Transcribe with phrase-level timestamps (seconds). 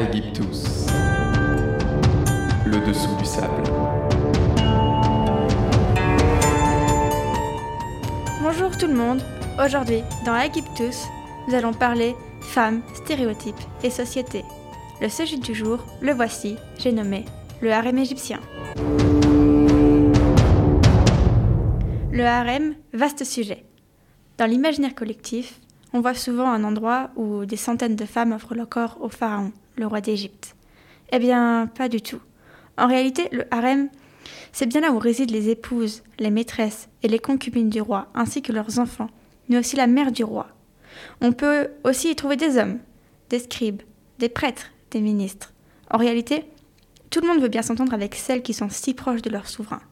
[0.00, 0.86] Aegyptus.
[2.64, 3.62] Le dessous du sable.
[8.42, 9.20] Bonjour tout le monde.
[9.62, 11.04] Aujourd'hui, dans Aegyptus,
[11.46, 14.42] nous allons parler femmes, stéréotypes et société.
[15.02, 17.26] Le sujet du jour, le voici, j'ai nommé
[17.60, 18.40] le harem égyptien.
[22.10, 23.66] Le harem, vaste sujet.
[24.38, 25.60] Dans l'imaginaire collectif,
[25.92, 29.52] on voit souvent un endroit où des centaines de femmes offrent leur corps au pharaon,
[29.76, 30.56] le roi d'Égypte.
[31.12, 32.20] Eh bien, pas du tout.
[32.76, 33.88] En réalité, le harem,
[34.52, 38.42] c'est bien là où résident les épouses, les maîtresses et les concubines du roi, ainsi
[38.42, 39.10] que leurs enfants,
[39.48, 40.48] mais aussi la mère du roi.
[41.20, 42.78] On peut aussi y trouver des hommes,
[43.28, 43.82] des scribes,
[44.18, 45.52] des prêtres, des ministres.
[45.90, 46.44] En réalité,
[47.10, 49.82] tout le monde veut bien s'entendre avec celles qui sont si proches de leur souverain.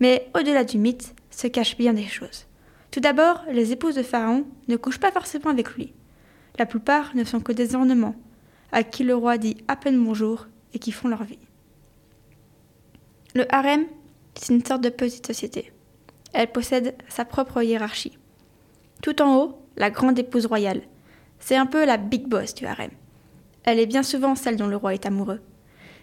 [0.00, 2.46] Mais au-delà du mythe se cachent bien des choses.
[2.90, 5.92] Tout d'abord, les épouses de Pharaon ne couchent pas forcément avec lui.
[6.58, 8.16] La plupart ne sont que des ornements,
[8.76, 11.38] à qui le roi dit à peine bonjour et qui font leur vie.
[13.34, 13.86] Le harem,
[14.34, 15.72] c'est une sorte de petite société.
[16.34, 18.18] Elle possède sa propre hiérarchie.
[19.00, 20.82] Tout en haut, la grande épouse royale.
[21.38, 22.90] C'est un peu la big boss du harem.
[23.64, 25.40] Elle est bien souvent celle dont le roi est amoureux.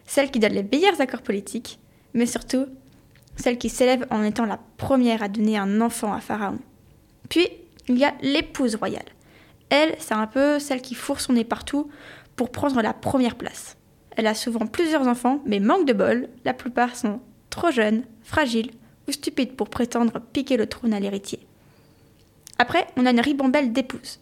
[0.08, 1.80] Celle qui donne les meilleurs accords politiques,
[2.16, 2.66] mais surtout
[3.36, 6.58] celle qui s'élève en étant la première à donner un enfant à Pharaon.
[7.30, 7.48] Puis,
[7.88, 9.06] il y a l'épouse royale.
[9.70, 11.90] Elle, c'est un peu celle qui fourre son nez partout
[12.36, 13.78] pour prendre la première place.
[14.16, 18.72] Elle a souvent plusieurs enfants, mais manque de bol, la plupart sont trop jeunes, fragiles
[19.08, 21.40] ou stupides pour prétendre piquer le trône à l'héritier.
[22.60, 24.20] Après, on a une ribambelle d'épouses.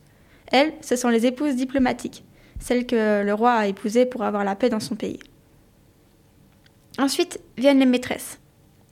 [0.52, 2.23] Elles, ce sont les épouses diplomatiques,
[2.59, 5.20] celles que le roi a épousées pour avoir la paix dans son pays.
[6.98, 8.40] Ensuite viennent les maîtresses.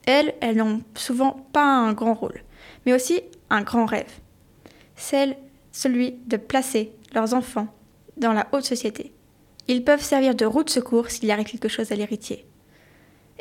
[0.06, 2.42] Elles, elles n'ont souvent pas un grand rôle,
[2.84, 4.10] mais aussi un grand rêve.
[4.96, 5.36] Celle,
[5.72, 7.68] celui de placer leurs enfants
[8.20, 9.12] dans la haute société.
[9.68, 12.46] Ils peuvent servir de roue de secours s'il arrive quelque chose à l'héritier.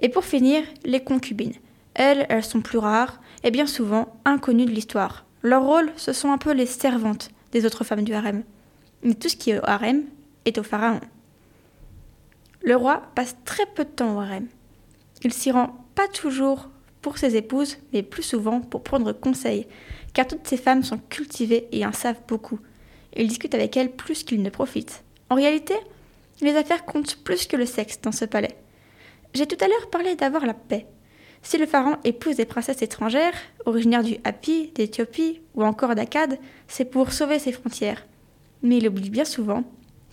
[0.01, 1.53] Et pour finir, les concubines.
[1.93, 5.25] Elles, elles sont plus rares et bien souvent inconnues de l'histoire.
[5.41, 8.43] Leur rôle, ce sont un peu les servantes des autres femmes du harem.
[9.03, 10.03] Mais tout ce qui est au harem
[10.45, 10.99] est au pharaon.
[12.61, 14.47] Le roi passe très peu de temps au harem.
[15.23, 16.69] Il s'y rend pas toujours
[17.01, 19.67] pour ses épouses, mais plus souvent pour prendre conseil,
[20.13, 22.59] car toutes ces femmes sont cultivées et en savent beaucoup.
[23.15, 25.03] Il discute avec elles plus qu'il ne profite.
[25.29, 25.75] En réalité,
[26.41, 28.55] les affaires comptent plus que le sexe dans ce palais.
[29.33, 30.87] J'ai tout à l'heure parlé d'avoir la paix.
[31.41, 33.33] Si le pharaon épouse des princesses étrangères,
[33.65, 36.37] originaires du Hapi, d'Éthiopie ou encore d'Akkad,
[36.67, 38.05] c'est pour sauver ses frontières.
[38.61, 39.63] Mais il oublie bien souvent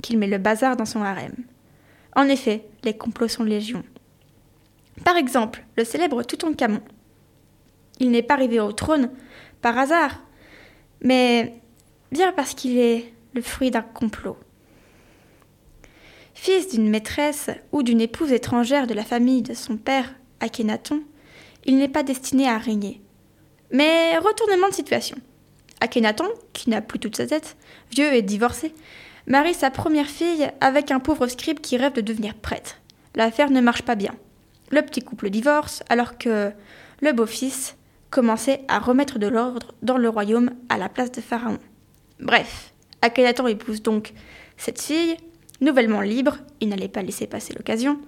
[0.02, 1.34] qu'il met le bazar dans son harem.
[2.14, 3.82] En effet, les complots sont légion.
[5.04, 6.80] Par exemple, le célèbre Toutankhamon.
[7.98, 9.10] Il n'est pas arrivé au trône
[9.62, 10.22] par hasard,
[11.00, 11.60] mais
[12.12, 14.36] bien parce qu'il est le fruit d'un complot.
[16.34, 21.02] Fils d'une maîtresse ou d'une épouse étrangère de la famille de son père, Akhenaton,
[21.64, 23.00] il n'est pas destiné à régner.
[23.72, 25.16] Mais retournement de situation.
[25.80, 27.56] Akhenaton, qui n'a plus toute sa tête,
[27.90, 28.74] vieux et divorcé,
[29.26, 32.80] marie sa première fille avec un pauvre scribe qui rêve de devenir prêtre.
[33.14, 34.14] L'affaire ne marche pas bien.
[34.70, 36.52] Le petit couple divorce alors que
[37.00, 37.76] le beau-fils
[38.10, 41.58] commençait à remettre de l'ordre dans le royaume à la place de Pharaon.
[42.21, 42.72] Bref,
[43.03, 44.12] Akhenaton épouse donc
[44.56, 45.16] cette fille,
[45.60, 48.00] nouvellement libre, il n'allait pas laisser passer l'occasion.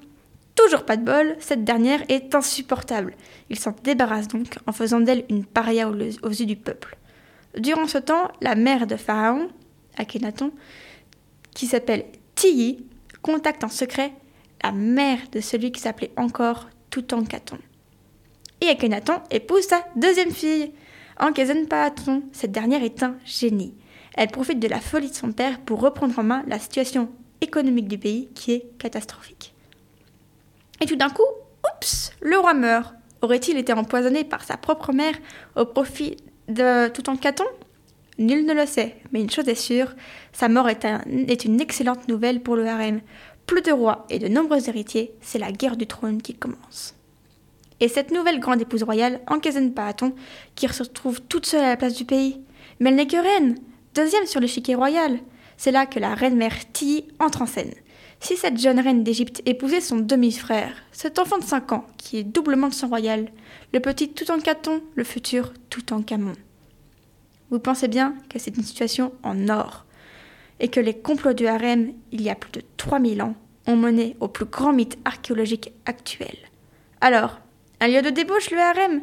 [0.54, 3.14] Toujours pas de bol, cette dernière est insupportable.
[3.48, 6.96] Il s'en débarrasse donc en faisant d'elle une paria aux yeux du peuple.
[7.56, 9.48] Durant ce temps, la mère de Pharaon,
[9.96, 10.52] Akhenaton,
[11.54, 12.84] qui s'appelle Tilly,
[13.22, 14.12] contacte en secret
[14.62, 17.58] la mère de celui qui s'appelait encore Toutankhaton.
[18.60, 20.72] Et Akhenaton épouse sa deuxième fille,
[21.20, 22.24] Ankhesenpaaton.
[22.32, 23.74] Cette dernière est un génie.
[24.14, 27.10] Elle profite de la folie de son père pour reprendre en main la situation
[27.40, 29.54] économique du pays qui est catastrophique.
[30.80, 31.22] Et tout d'un coup,
[31.64, 32.94] oups, le roi meurt.
[33.20, 35.14] Aurait-il été empoisonné par sa propre mère
[35.56, 36.16] au profit
[36.48, 37.44] de Toutankhaton?
[38.18, 39.94] Nul ne le sait, mais une chose est sûre,
[40.32, 40.84] sa mort est,
[41.44, 43.00] une excellente nouvelle pour le harem,
[43.46, 46.94] plus de rois et de nombreux héritiers, c'est la guerre du trône qui commence.
[47.80, 50.14] Et cette nouvelle grande épouse royale, Ankezen Paaton,
[50.56, 52.40] qui se retrouve toute seule à la place du pays.
[52.80, 53.56] Mais elle n'est que reine,
[53.98, 55.18] deuxième sur l'échiquier royal.
[55.56, 57.74] C'est là que la reine-mère Ti entre en scène.
[58.20, 62.22] Si cette jeune reine d'Égypte épousait son demi-frère, cet enfant de 5 ans, qui est
[62.22, 63.28] doublement de sang royal,
[63.72, 66.34] le petit Toutankhaton, le futur Toutankhamon.
[67.50, 69.84] Vous pensez bien que c'est une situation en or
[70.60, 73.34] et que les complots du harem, il y a plus de 3000 ans,
[73.66, 76.36] ont mené au plus grand mythe archéologique actuel.
[77.00, 77.40] Alors,
[77.80, 79.02] un lieu de débauche, le harem?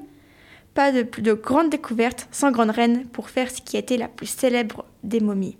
[0.76, 4.28] Pas de de grandes découvertes sans grande reine pour faire ce qui été la plus
[4.28, 5.58] célèbre des momies.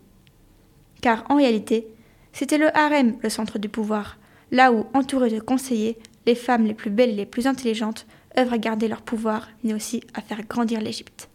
[1.02, 1.88] Car en réalité,
[2.34, 4.18] C'était le harem, le centre du pouvoir,
[4.52, 8.06] là où, entourés de conseillers, les femmes les plus belles et les plus intelligentes
[8.38, 11.30] œuvrent à garder leur pouvoir, mais aussi à faire grandir l'Égypte.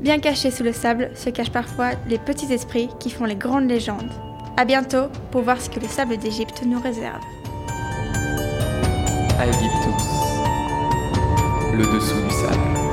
[0.00, 3.68] Bien cachés sous le sable se cachent parfois les petits esprits qui font les grandes
[3.68, 4.27] légendes.
[4.60, 7.22] A bientôt pour voir ce que le sable d'Égypte nous réserve.
[9.38, 10.04] Aegyptus,
[11.74, 12.87] le dessous du sable.